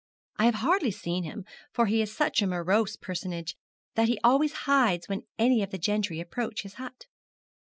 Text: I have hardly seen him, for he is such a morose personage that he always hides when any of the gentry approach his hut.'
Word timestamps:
I 0.37 0.45
have 0.45 0.55
hardly 0.55 0.89
seen 0.89 1.25
him, 1.25 1.45
for 1.71 1.85
he 1.85 2.01
is 2.01 2.11
such 2.11 2.41
a 2.41 2.47
morose 2.47 2.95
personage 2.95 3.55
that 3.93 4.07
he 4.07 4.19
always 4.23 4.51
hides 4.65 5.07
when 5.07 5.27
any 5.37 5.61
of 5.61 5.69
the 5.69 5.77
gentry 5.77 6.19
approach 6.19 6.63
his 6.63 6.73
hut.' 6.81 7.05